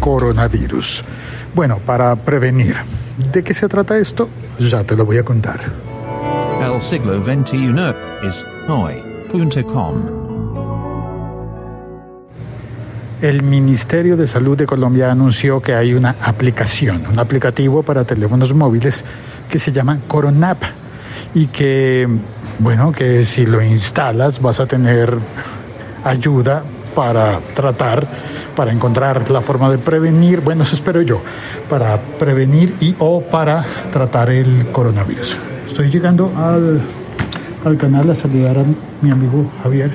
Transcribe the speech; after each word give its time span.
coronavirus. 0.00 1.04
Bueno, 1.54 1.78
para 1.84 2.14
prevenir. 2.16 2.76
¿De 3.32 3.42
qué 3.42 3.54
se 3.54 3.68
trata 3.68 3.98
esto? 3.98 4.28
Ya 4.58 4.84
te 4.84 4.94
lo 4.94 5.04
voy 5.04 5.18
a 5.18 5.24
contar. 5.24 5.60
El 6.60 6.82
siglo 6.82 7.22
XXI 7.22 7.74
es 8.22 8.46
hoy.com. 8.68 10.28
El 13.20 13.42
Ministerio 13.42 14.16
de 14.16 14.28
Salud 14.28 14.56
de 14.56 14.64
Colombia 14.64 15.10
anunció 15.10 15.60
que 15.60 15.74
hay 15.74 15.92
una 15.92 16.14
aplicación, 16.22 17.04
un 17.10 17.18
aplicativo 17.18 17.82
para 17.82 18.04
teléfonos 18.04 18.54
móviles 18.54 19.04
que 19.50 19.58
se 19.58 19.72
llama 19.72 19.98
Coronap 20.06 20.62
y 21.34 21.46
que, 21.48 22.08
bueno, 22.60 22.92
que 22.92 23.24
si 23.24 23.44
lo 23.44 23.60
instalas 23.60 24.40
vas 24.40 24.60
a 24.60 24.66
tener 24.66 25.18
ayuda 26.04 26.62
para 26.94 27.40
tratar, 27.54 28.06
para 28.58 28.72
encontrar 28.72 29.30
la 29.30 29.40
forma 29.40 29.70
de 29.70 29.78
prevenir, 29.78 30.40
bueno, 30.40 30.64
eso 30.64 30.74
espero 30.74 31.00
yo, 31.00 31.20
para 31.70 31.96
prevenir 32.18 32.74
y 32.80 32.92
o 32.98 33.20
para 33.22 33.64
tratar 33.92 34.30
el 34.30 34.66
coronavirus. 34.72 35.36
Estoy 35.64 35.88
llegando 35.88 36.32
al, 36.36 36.80
al 37.64 37.76
canal 37.76 38.10
a 38.10 38.16
saludar 38.16 38.58
a 38.58 38.64
mi 39.00 39.12
amigo 39.12 39.48
Javier. 39.62 39.92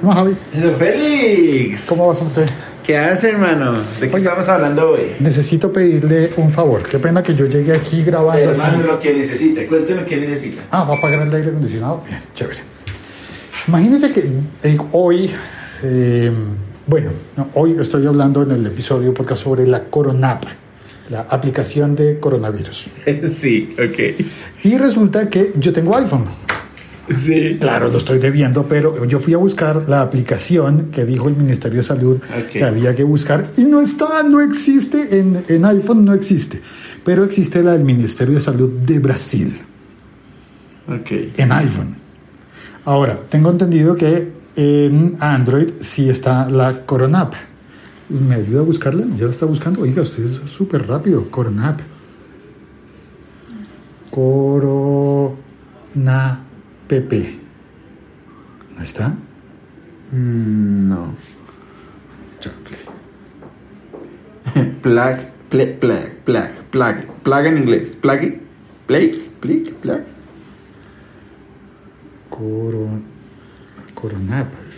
¿Cómo 0.00 0.12
Javi? 0.12 0.36
Félix. 0.76 1.86
¿Cómo 1.86 2.08
vas 2.08 2.20
usted? 2.20 2.48
¿Qué 2.84 2.98
hace, 2.98 3.30
hermano? 3.30 3.74
¿De 4.00 4.10
qué 4.10 4.16
estamos 4.16 4.48
hablando 4.48 4.90
hoy? 4.90 5.14
Necesito 5.20 5.72
pedirle 5.72 6.32
un 6.36 6.50
favor. 6.50 6.82
Qué 6.82 6.98
pena 6.98 7.22
que 7.22 7.36
yo 7.36 7.46
llegue 7.46 7.72
aquí 7.72 8.02
grabando. 8.02 8.50
Hermano, 8.50 8.82
lo 8.82 8.98
que 8.98 9.14
necesita. 9.14 9.64
Cuénteme 9.68 10.04
qué 10.04 10.16
necesita. 10.16 10.64
Ah, 10.72 10.82
va 10.82 10.96
a 10.96 11.00
pagar 11.00 11.28
el 11.28 11.32
aire 11.32 11.50
acondicionado. 11.50 12.02
Bien, 12.08 12.20
chévere. 12.34 12.58
Imagínense 13.68 14.10
que 14.10 14.32
eh, 14.64 14.78
hoy, 14.90 15.30
eh, 15.84 16.32
bueno, 16.90 17.12
no, 17.36 17.50
hoy 17.54 17.76
estoy 17.78 18.04
hablando 18.04 18.42
en 18.42 18.50
el 18.50 18.66
episodio 18.66 19.14
podcast 19.14 19.44
sobre 19.44 19.64
la 19.64 19.84
Coronap, 19.84 20.42
la 21.08 21.20
aplicación 21.20 21.94
de 21.94 22.18
coronavirus. 22.18 22.88
sí, 23.32 23.76
ok. 23.78 24.24
Y 24.64 24.76
resulta 24.76 25.30
que 25.30 25.52
yo 25.56 25.72
tengo 25.72 25.96
iPhone. 25.96 26.24
Sí. 27.16 27.58
Claro, 27.60 27.90
lo 27.90 27.96
estoy 27.96 28.18
debiendo, 28.18 28.66
pero 28.66 29.04
yo 29.04 29.20
fui 29.20 29.34
a 29.34 29.36
buscar 29.36 29.88
la 29.88 30.02
aplicación 30.02 30.90
que 30.90 31.04
dijo 31.04 31.28
el 31.28 31.36
Ministerio 31.36 31.76
de 31.76 31.84
Salud 31.84 32.20
que 32.52 32.64
había 32.64 32.92
que 32.92 33.04
buscar 33.04 33.52
y 33.56 33.66
no 33.66 33.80
está, 33.80 34.24
no 34.24 34.40
existe, 34.40 35.16
en, 35.16 35.44
en 35.46 35.64
iPhone 35.66 36.04
no 36.04 36.12
existe, 36.12 36.60
pero 37.04 37.22
existe 37.22 37.62
la 37.62 37.72
del 37.72 37.84
Ministerio 37.84 38.34
de 38.34 38.40
Salud 38.40 38.68
de 38.68 38.98
Brasil. 38.98 39.54
Ok. 40.88 41.12
en 41.36 41.52
iPhone. 41.52 41.94
Ahora, 42.84 43.16
tengo 43.28 43.50
entendido 43.50 43.94
que 43.94 44.39
en 44.56 45.16
Android 45.20 45.72
sí 45.80 46.08
está 46.08 46.48
la 46.48 46.84
Coronap. 46.86 47.34
¿Me 48.08 48.34
ayuda 48.34 48.60
a 48.60 48.64
buscarla? 48.64 49.06
¿Ya 49.16 49.26
la 49.26 49.30
está 49.30 49.46
buscando? 49.46 49.82
Oiga, 49.82 50.02
usted 50.02 50.24
es 50.24 50.40
súper 50.50 50.86
rápido. 50.86 51.30
Coronap. 51.30 51.80
Corona 54.10 55.34
PP. 56.88 57.38
¿No 58.76 58.82
está? 58.82 59.10
Mm, 60.10 60.88
no. 60.88 61.14
Plug, 64.82 65.16
plug, 65.50 65.78
plug, 65.78 66.08
plug, 66.24 66.50
plug, 66.70 66.96
plug 67.22 67.46
en 67.46 67.58
inglés. 67.58 67.96
Plug, 68.00 68.38
plug, 68.86 69.10
plug, 69.40 69.74
plug. 69.74 70.00
Coro, 72.30 72.88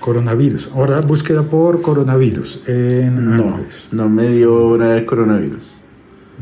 Coronavirus. 0.00 0.70
Ahora 0.74 1.00
búsqueda 1.00 1.42
por 1.42 1.80
coronavirus 1.80 2.60
en 2.66 3.36
No, 3.36 3.44
Android. 3.44 3.64
no 3.92 4.08
me 4.08 4.28
dio 4.28 4.76
nada 4.76 4.94
de 4.96 5.06
coronavirus. 5.06 5.62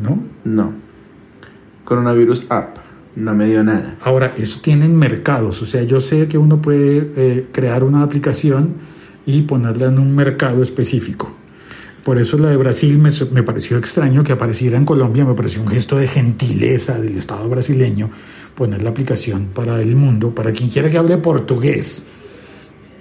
¿No? 0.02 0.22
No. 0.44 0.72
Coronavirus 1.84 2.46
app. 2.48 2.78
No 3.16 3.34
me 3.34 3.46
dio 3.46 3.62
nada. 3.64 3.96
Ahora, 4.02 4.32
eso 4.38 4.60
tienen 4.62 4.96
mercados, 4.96 5.60
o 5.62 5.66
sea, 5.66 5.82
yo 5.82 6.00
sé 6.00 6.28
que 6.28 6.38
uno 6.38 6.62
puede 6.62 7.10
eh, 7.16 7.46
crear 7.52 7.82
una 7.84 8.02
aplicación 8.02 8.74
y 9.26 9.42
ponerla 9.42 9.86
en 9.86 9.98
un 9.98 10.14
mercado 10.14 10.62
específico. 10.62 11.32
Por 12.04 12.18
eso 12.18 12.38
la 12.38 12.48
de 12.48 12.56
Brasil 12.56 12.96
me, 12.98 13.10
me 13.32 13.42
pareció 13.42 13.76
extraño 13.76 14.22
que 14.24 14.32
apareciera 14.32 14.78
en 14.78 14.86
Colombia, 14.86 15.24
me 15.24 15.34
pareció 15.34 15.60
un 15.60 15.68
gesto 15.68 15.96
de 15.98 16.06
gentileza 16.06 16.98
del 16.98 17.18
Estado 17.18 17.48
brasileño 17.48 18.10
poner 18.54 18.82
la 18.82 18.90
aplicación 18.90 19.48
para 19.54 19.80
el 19.80 19.96
mundo, 19.96 20.34
para 20.34 20.52
quien 20.52 20.70
quiera 20.70 20.88
que 20.88 20.98
hable 20.98 21.18
portugués. 21.18 22.06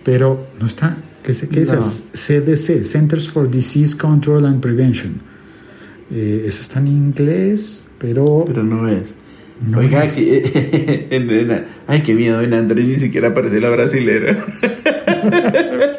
Pero 0.03 0.47
no 0.59 0.67
está, 0.67 0.97
¿qué, 1.23 1.33
qué 1.49 1.61
es 1.61 1.71
eso? 1.71 2.05
CDC, 2.13 2.83
Centers 2.83 3.27
for 3.27 3.49
Disease 3.49 3.97
Control 3.97 4.45
and 4.45 4.61
Prevention. 4.61 5.21
Eh, 6.11 6.45
eso 6.47 6.61
está 6.61 6.79
en 6.79 6.87
inglés, 6.87 7.83
pero... 7.97 8.43
Pero 8.47 8.63
no 8.63 8.87
es. 8.87 9.03
No 9.61 9.79
Oiga, 9.79 10.05
es. 10.05 10.13
aquí- 10.13 10.29
en- 11.11 11.29
en- 11.29 11.65
ay, 11.85 12.01
qué 12.01 12.13
miedo, 12.15 12.41
en 12.41 12.53
Android 12.53 12.85
ni 12.87 12.95
siquiera 12.95 13.27
aparece 13.29 13.59
la 13.59 13.69
brasilera. 13.69 14.45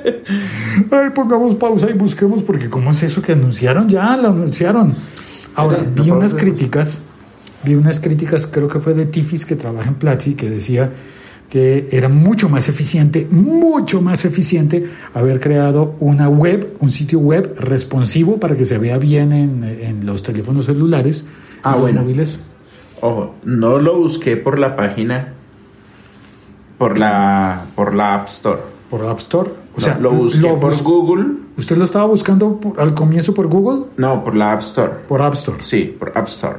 Ay, 0.90 1.10
pongamos 1.14 1.54
pausa 1.56 1.88
y 1.90 1.92
busquemos, 1.92 2.42
porque 2.42 2.68
¿cómo 2.68 2.90
es 2.90 3.02
eso 3.02 3.20
que 3.22 3.32
anunciaron? 3.32 3.88
Ya 3.88 4.16
lo 4.16 4.28
anunciaron. 4.28 4.94
Ahora, 5.54 5.84
vi 5.94 6.06
no 6.08 6.16
unas 6.16 6.34
críticas, 6.34 7.02
vi 7.64 7.74
unas 7.74 8.00
críticas, 8.00 8.46
creo 8.46 8.68
que 8.68 8.80
fue 8.80 8.94
de 8.94 9.06
Tifis 9.06 9.44
que 9.44 9.56
trabaja 9.56 9.88
en 9.88 9.94
Platzi, 9.96 10.34
que 10.34 10.48
decía 10.48 10.90
que 11.50 11.88
era 11.90 12.08
mucho 12.08 12.48
más 12.48 12.68
eficiente, 12.68 13.26
mucho 13.30 14.00
más 14.00 14.24
eficiente 14.24 14.88
haber 15.12 15.40
creado 15.40 15.96
una 16.00 16.28
web, 16.28 16.76
un 16.80 16.90
sitio 16.92 17.18
web 17.18 17.54
responsivo 17.58 18.38
para 18.38 18.56
que 18.56 18.64
se 18.64 18.78
vea 18.78 18.96
bien 18.98 19.32
en, 19.32 19.64
en 19.64 20.06
los 20.06 20.22
teléfonos 20.22 20.66
celulares, 20.66 21.26
Ah, 21.62 21.70
en 21.70 21.72
los 21.72 21.80
bueno. 21.82 22.02
móviles. 22.02 22.40
Ojo, 23.02 23.34
no 23.44 23.78
lo 23.78 23.98
busqué 23.98 24.36
por 24.36 24.58
la 24.58 24.76
página, 24.76 25.32
por 26.78 26.98
la, 26.98 27.66
por 27.74 27.94
la 27.94 28.14
App 28.14 28.28
Store. 28.28 28.60
Por 28.88 29.04
App 29.06 29.18
Store. 29.18 29.50
O 29.50 29.78
No, 29.78 29.84
sea, 29.84 29.98
lo 29.98 30.10
busqué 30.12 30.48
por 30.48 30.70
bus- 30.72 30.82
Google. 30.82 31.24
¿Usted 31.56 31.76
lo 31.76 31.84
estaba 31.84 32.06
buscando 32.06 32.58
por- 32.58 32.80
al 32.80 32.94
comienzo 32.94 33.34
por 33.34 33.46
Google? 33.48 33.86
No, 33.96 34.24
por 34.24 34.34
la 34.34 34.53
App 34.53 34.60
Store. 34.60 34.92
Por 35.08 35.20
App 35.22 35.34
Store. 35.34 35.62
Sí, 35.62 35.94
por 35.98 36.16
App 36.16 36.28
Store. 36.28 36.56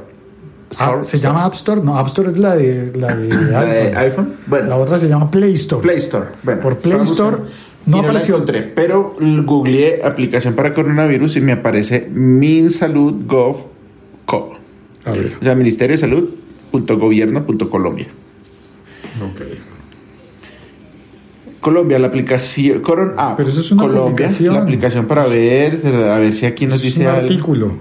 Ah, 0.78 0.98
¿Se 1.02 1.18
llama 1.18 1.44
App 1.44 1.54
Store? 1.54 1.80
No, 1.82 1.96
App 1.98 2.06
Store 2.08 2.28
es 2.28 2.38
la 2.38 2.54
de, 2.56 2.92
la 2.96 3.14
de 3.16 3.28
¿La 3.50 3.64
de 3.64 3.94
iPhone. 3.96 4.34
Bueno. 4.46 4.68
La 4.68 4.76
otra 4.76 4.98
se 4.98 5.08
llama 5.08 5.30
Play 5.30 5.54
Store. 5.54 5.82
Play 5.82 5.96
Store. 5.98 6.26
Bueno, 6.42 6.60
Por 6.62 6.78
Play 6.78 7.00
Store 7.02 7.38
no 7.86 7.98
apareció. 8.00 8.34
encontré, 8.36 8.62
pero 8.62 9.16
googleé 9.20 10.02
aplicación 10.04 10.54
para 10.54 10.72
coronavirus 10.72 11.36
y 11.36 11.40
me 11.40 11.52
aparece 11.52 12.08
minsalud.gov.co. 12.12 14.52
A 15.04 15.10
ver. 15.12 15.36
O 15.40 15.44
sea, 15.44 15.54
Ministerio 15.54 15.94
de 15.94 15.98
Salud.gobierno.colombia. 15.98 18.06
Ok. 19.22 19.40
Colombia, 21.60 21.98
la 21.98 22.06
aplicación 22.08 22.80
Coron 22.80 23.14
App. 23.18 23.36
Pero 23.36 23.50
eso 23.50 23.60
es 23.60 23.70
una 23.70 23.82
Colombia, 23.82 24.26
publicación. 24.26 24.54
la 24.54 24.62
aplicación 24.62 25.06
para 25.06 25.26
ver, 25.26 25.78
a 25.86 26.18
ver 26.18 26.32
si 26.34 26.46
aquí 26.46 26.66
nos 26.66 26.76
Es 26.76 26.82
dice 26.82 27.00
un 27.02 27.06
algo. 27.06 27.20
artículo. 27.20 27.72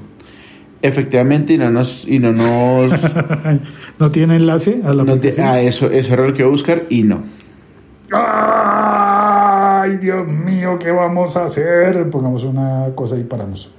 Efectivamente, 0.82 1.54
y 1.54 1.58
no 1.58 1.70
nos... 1.70 2.06
Y 2.08 2.20
no, 2.20 2.32
nos 2.32 2.92
¿No 4.00 4.12
tiene 4.12 4.36
enlace 4.38 4.82
a 4.84 4.94
la 4.94 5.04
no 5.04 5.18
te- 5.20 5.40
ah, 5.42 5.62
eso, 5.62 5.92
eso 5.92 6.14
era 6.14 6.26
lo 6.28 6.34
que 6.34 6.40
iba 6.40 6.48
a 6.48 6.52
buscar 6.52 6.84
y 6.90 7.04
no. 7.04 7.24
¡Ay, 8.12 9.98
Dios 9.98 10.28
mío! 10.28 10.78
¿Qué 10.80 10.92
vamos 10.92 11.38
a 11.38 11.46
hacer? 11.46 12.10
Pongamos 12.10 12.44
una 12.44 12.88
cosa 12.96 13.16
y 13.18 13.24
paramos. 13.24 13.72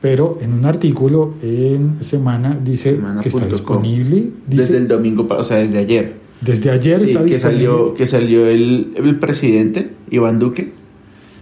Pero 0.00 0.38
en 0.40 0.52
un 0.52 0.64
artículo 0.66 1.34
en 1.42 2.02
Semana 2.04 2.58
dice 2.62 2.96
Semana 2.96 3.22
que 3.22 3.28
está 3.28 3.46
disponible. 3.46 4.30
Dice, 4.46 4.62
Desde 4.62 4.76
el 4.76 4.88
domingo, 4.88 5.26
o 5.28 5.42
sea, 5.42 5.56
desde 5.58 5.78
ayer. 5.78 6.25
Desde 6.40 6.70
ayer 6.70 7.00
Sí, 7.00 7.10
está 7.10 7.24
que 7.24 7.38
salió, 7.38 7.94
que 7.94 8.06
salió 8.06 8.46
el, 8.46 8.94
el 8.96 9.18
presidente, 9.18 9.90
Iván 10.10 10.38
Duque, 10.38 10.72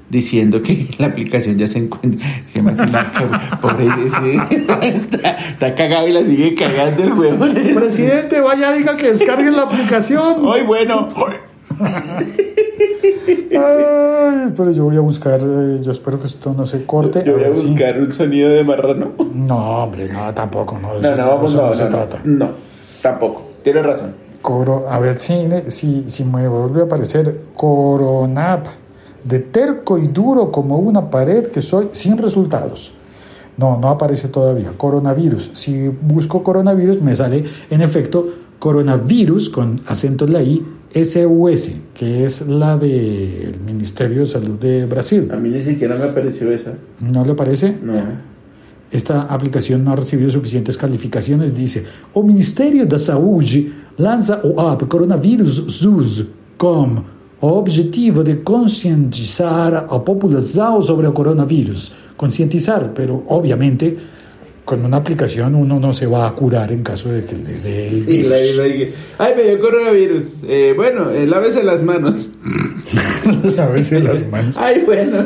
diciendo 0.08 0.62
que 0.62 0.88
la 0.98 1.06
aplicación 1.08 1.58
ya 1.58 1.66
se 1.66 1.78
encuentra. 1.78 2.26
Se 2.46 2.58
llama 2.58 2.72
así 2.72 2.90
la 2.90 3.12
por, 3.60 3.72
pobre, 3.72 3.86
está, 4.90 5.30
está 5.30 5.74
cagado 5.74 6.08
y 6.08 6.12
la 6.12 6.22
sigue 6.22 6.54
cagando 6.54 7.02
el 7.02 7.12
huevón. 7.12 7.54
Presidente, 7.74 8.40
vaya, 8.40 8.72
diga 8.72 8.96
que 8.96 9.12
descarguen 9.12 9.56
la 9.56 9.62
aplicación. 9.62 10.44
Hoy, 10.46 10.62
bueno. 10.62 11.08
Ay, 13.56 14.52
pero 14.56 14.70
yo 14.70 14.84
voy 14.84 14.96
a 14.96 15.00
buscar, 15.00 15.40
eh, 15.42 15.78
yo 15.82 15.92
espero 15.92 16.20
que 16.20 16.26
esto 16.26 16.54
no 16.56 16.66
se 16.66 16.84
corte. 16.84 17.22
Yo 17.24 17.34
voy 17.34 17.44
a 17.44 17.48
buscar 17.48 18.00
un 18.00 18.12
sonido 18.12 18.50
de 18.50 18.62
marrano. 18.64 19.12
No, 19.34 19.84
hombre, 19.84 20.08
no, 20.12 20.32
tampoco, 20.34 20.78
no. 20.78 21.00
No, 21.00 21.16
no, 21.16 21.42
no, 21.42 21.48
se 21.48 21.56
no, 21.56 21.70
no, 21.70 21.88
trata. 21.88 22.20
no, 22.24 22.50
tampoco. 23.02 23.50
Tienes 23.62 23.84
razón. 23.84 24.14
Coro, 24.44 24.84
a 24.90 24.98
ver 24.98 25.16
si, 25.16 25.48
si, 25.68 26.04
si 26.06 26.22
me 26.22 26.46
vuelve 26.46 26.82
a 26.82 26.84
aparecer 26.84 27.44
Coronap, 27.56 28.66
de 29.24 29.38
terco 29.38 29.96
y 29.96 30.08
duro 30.08 30.52
como 30.52 30.76
una 30.76 31.08
pared 31.08 31.46
que 31.46 31.62
soy, 31.62 31.88
sin 31.92 32.18
resultados. 32.18 32.92
No, 33.56 33.78
no 33.78 33.88
aparece 33.88 34.28
todavía. 34.28 34.72
Coronavirus. 34.76 35.52
Si 35.54 35.88
busco 35.88 36.42
coronavirus, 36.42 37.00
me 37.00 37.16
sale 37.16 37.42
en 37.70 37.80
efecto 37.80 38.28
coronavirus 38.58 39.48
con 39.48 39.80
acento 39.86 40.26
en 40.26 40.34
la 40.34 40.42
I, 40.42 40.62
SUS, 40.94 41.72
que 41.94 42.26
es 42.26 42.46
la 42.46 42.76
del 42.76 43.58
Ministerio 43.64 44.20
de 44.20 44.26
Salud 44.26 44.58
de 44.58 44.84
Brasil. 44.84 45.26
A 45.32 45.36
mí 45.36 45.48
ni 45.48 45.64
siquiera 45.64 45.96
me 45.96 46.04
apareció 46.04 46.52
esa. 46.52 46.74
¿No 47.00 47.24
le 47.24 47.32
parece? 47.32 47.74
No. 47.82 47.94
Esta 48.90 49.22
aplicación 49.22 49.82
no 49.82 49.92
ha 49.92 49.96
recibido 49.96 50.30
suficientes 50.30 50.76
calificações, 50.76 51.52
dice. 51.52 51.84
O 52.12 52.22
Ministério 52.22 52.86
da 52.86 52.98
Saúde 52.98 53.72
lança 53.98 54.40
o 54.44 54.60
app 54.60 54.86
Coronavírus 54.86 55.64
SUS 55.68 56.24
com 56.56 57.02
o 57.40 57.46
objetivo 57.46 58.22
de 58.22 58.36
conscientizar 58.36 59.86
a 59.90 59.98
população 59.98 60.80
sobre 60.80 61.06
o 61.06 61.12
coronavírus. 61.12 61.92
Concientizar, 62.16 62.92
pero 62.94 63.24
obviamente 63.28 63.98
con 64.64 64.84
una 64.84 64.96
aplicación 64.96 65.54
uno 65.54 65.78
no 65.78 65.92
se 65.92 66.06
va 66.06 66.26
a 66.26 66.32
curar 66.32 66.72
en 66.72 66.82
caso 66.82 67.10
de 67.10 67.24
que 67.24 67.36
le 67.36 67.58
dé 67.60 67.88
el 67.88 68.08
Y 68.08 68.22
la, 68.22 68.36
virus. 68.36 68.52
y 68.54 68.56
la 68.56 68.64
dije, 68.64 68.94
ay, 69.18 69.32
me 69.36 69.42
dio 69.42 69.60
coronavirus. 69.60 70.24
Eh, 70.44 70.72
bueno, 70.76 71.10
eh, 71.10 71.26
lávese 71.26 71.62
las 71.62 71.82
manos. 71.82 72.30
veces 73.74 74.04
las 74.04 74.26
manos. 74.28 74.56
Ay, 74.58 74.82
bueno. 74.86 75.18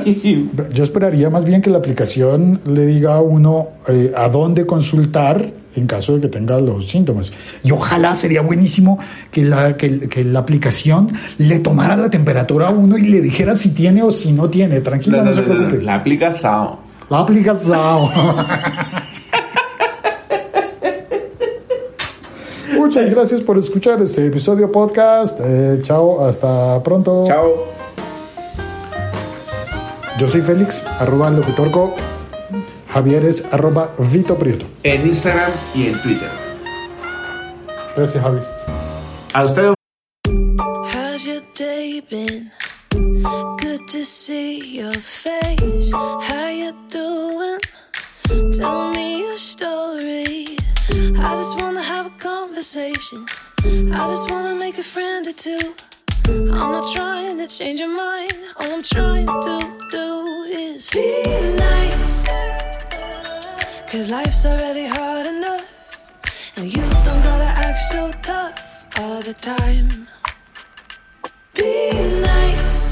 Yo 0.72 0.82
esperaría 0.84 1.30
más 1.30 1.44
bien 1.44 1.62
que 1.62 1.70
la 1.70 1.78
aplicación 1.78 2.60
le 2.66 2.86
diga 2.86 3.14
a 3.14 3.20
uno 3.20 3.68
eh, 3.86 4.12
a 4.16 4.28
dónde 4.28 4.66
consultar 4.66 5.52
en 5.76 5.86
caso 5.86 6.16
de 6.16 6.22
que 6.22 6.28
tenga 6.28 6.60
los 6.60 6.88
síntomas. 6.88 7.32
Y 7.62 7.70
ojalá 7.70 8.14
sería 8.16 8.40
buenísimo 8.42 8.98
que 9.30 9.44
la, 9.44 9.76
que, 9.76 10.08
que 10.08 10.24
la 10.24 10.40
aplicación 10.40 11.12
le 11.38 11.60
tomara 11.60 11.96
la 11.96 12.10
temperatura 12.10 12.68
a 12.68 12.70
uno 12.70 12.98
y 12.98 13.02
le 13.02 13.20
dijera 13.20 13.54
si 13.54 13.72
tiene 13.72 14.02
o 14.02 14.10
si 14.10 14.32
no 14.32 14.50
tiene. 14.50 14.80
Tranquilo, 14.80 15.18
No, 15.18 15.24
no, 15.24 15.30
no, 15.30 15.34
se 15.36 15.42
no, 15.42 15.46
no, 15.46 15.54
preocupe. 15.54 15.82
La 15.84 15.94
aplica 15.94 16.32
Sao. 16.32 16.88
La 17.10 17.20
aplicación. 17.20 18.10
Muchas 22.98 23.14
gracias 23.14 23.40
por 23.42 23.56
escuchar 23.56 24.02
este 24.02 24.26
episodio 24.26 24.72
podcast. 24.72 25.38
Eh, 25.40 25.78
chao, 25.82 26.26
hasta 26.26 26.82
pronto. 26.82 27.26
Chao. 27.28 27.66
Yo 30.18 30.26
soy 30.26 30.42
Félix, 30.42 30.82
arroba 30.98 31.30
locutorco. 31.30 31.94
Javier 32.88 33.24
es 33.24 33.44
arroba 33.52 33.94
Vito 33.98 34.34
Prieto. 34.34 34.66
En 34.82 35.06
Instagram 35.06 35.52
y 35.76 35.86
en 35.86 36.02
Twitter. 36.02 36.28
Gracias, 37.96 38.20
Javi. 38.20 38.40
A 39.32 39.44
usted. 39.44 39.74
How's 40.26 41.24
your 41.24 41.42
day 41.56 42.00
been? 42.10 42.50
Good 42.90 43.86
to 43.92 44.04
see 44.04 44.76
your 44.76 44.94
face. 44.94 45.92
How 45.92 46.50
you 46.50 46.72
doing? 46.90 47.60
Tell 48.54 48.90
me 48.90 49.20
your 49.20 49.38
story. 49.38 50.56
I 50.90 51.36
just 51.36 51.60
wanna 51.60 51.82
conversation. 52.58 53.24
I 53.94 54.10
just 54.10 54.32
wanna 54.32 54.52
make 54.52 54.78
a 54.78 54.82
friend 54.82 55.24
or 55.28 55.32
two. 55.32 55.74
I'm 56.26 56.72
not 56.72 56.92
trying 56.92 57.38
to 57.38 57.46
change 57.46 57.78
your 57.78 57.94
mind. 57.96 58.32
All 58.58 58.72
I'm 58.74 58.82
trying 58.82 59.28
to 59.28 59.56
do 59.92 60.06
is 60.50 60.90
be 60.90 61.22
nice. 61.54 62.26
Cause 63.86 64.10
life's 64.10 64.44
already 64.44 64.86
hard 64.88 65.26
enough. 65.26 65.68
And 66.56 66.66
you 66.74 66.82
don't 67.06 67.22
gotta 67.30 67.50
act 67.66 67.80
so 67.92 68.12
tough 68.22 68.58
all 68.98 69.22
the 69.22 69.34
time. 69.34 70.08
Be 71.54 71.92
nice. 72.32 72.90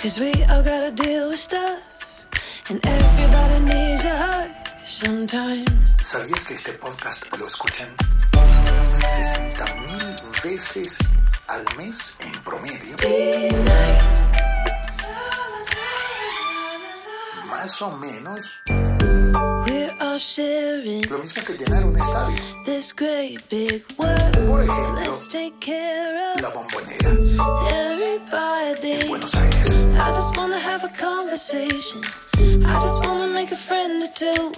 Cause 0.00 0.18
we 0.22 0.32
all 0.44 0.62
gotta 0.62 0.90
deal 0.90 1.28
with 1.28 1.38
stuff. 1.38 1.82
And 2.70 2.80
everybody 2.82 3.58
needs 3.60 4.06
a 4.06 4.16
hug. 4.16 4.59
¿Sabías 6.02 6.48
que 6.48 6.54
este 6.54 6.72
podcast 6.72 7.24
lo 7.38 7.46
escuchan 7.46 7.86
60 8.90 9.64
mil 9.86 10.16
veces 10.42 10.98
al 11.46 11.64
mes 11.76 12.16
en 12.18 12.32
promedio? 12.42 12.96
Más 17.46 17.82
o 17.82 17.96
menos 17.98 18.60
lo 21.08 21.18
mismo 21.18 21.44
que 21.44 21.52
llenar 21.54 21.84
un 21.84 21.96
estadio. 21.96 22.36
this 22.64 22.92
great 22.92 23.48
big 23.48 23.84
world. 23.96 24.48
Por 24.48 24.64
ejemplo, 24.64 25.14
La 26.40 26.48
bombonera 26.48 27.10
en 28.82 29.08
Buenos 29.08 29.34
Aires. 29.36 29.94
Conversation. 31.40 32.00
I 32.66 32.80
just 32.82 33.06
wanna 33.06 33.32
make 33.32 33.50
a 33.50 33.56
friend 33.56 34.02
or 34.02 34.12
two. 34.14 34.52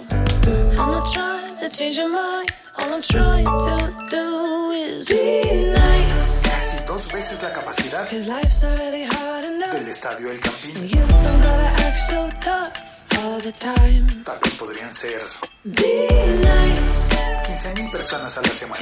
I'm 0.79 0.91
not 0.91 1.07
trying 1.13 1.55
to 1.59 1.69
change 1.69 1.97
your 1.97 2.11
mind. 2.11 2.51
All 2.77 2.93
I'm 2.93 3.01
trying 3.01 3.45
to 3.45 3.77
do 4.09 4.71
is 4.71 5.07
be 5.07 5.71
nice. 5.71 6.41
Casi 6.43 6.85
dos 6.85 7.07
veces 7.07 7.41
la 7.41 7.51
capacidad 7.51 8.09
Cause 8.09 8.27
life's 8.27 8.63
already 8.63 9.03
hard 9.03 9.45
enough. 9.45 9.71
del 9.71 9.87
estadio 9.87 10.29
El 10.29 10.39
Campín. 10.39 10.75
You 10.89 11.05
don't 11.07 11.41
gotta 11.41 11.69
act 11.87 11.99
so 11.99 12.29
tough 12.41 12.73
all 13.19 13.39
the 13.39 13.53
time. 13.53 14.23
Tal 14.25 14.39
vez 14.43 14.55
podrían 14.55 14.93
ser 14.93 15.21
Be 15.63 16.07
nice. 16.41 17.09
15 17.47 17.73
mil 17.75 17.91
personas 17.91 18.37
a 18.37 18.41
la 18.41 18.49
semana. 18.49 18.77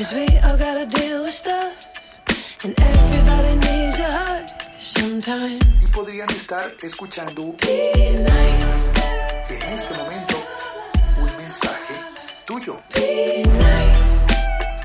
Y 5.79 5.85
podrían 5.93 6.27
estar 6.31 6.75
escuchando 6.81 7.55
en 7.61 8.25
este 9.73 9.93
momento 9.93 10.43
un 11.19 11.37
mensaje 11.37 11.93
tuyo. 12.47 12.81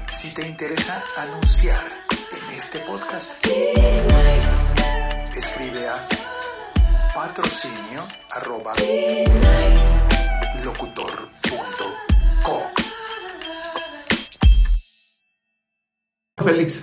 Si 0.09 0.35
te 0.35 0.47
interesa 0.47 1.03
anunciar 1.17 1.81
en 2.31 2.55
este 2.55 2.79
podcast, 2.81 3.43
escribe 5.35 5.89
a 5.89 6.07
patrocinio 7.15 8.07
arroba 8.33 8.75
locutor.com. 10.63 12.63
Félix. 16.45 16.83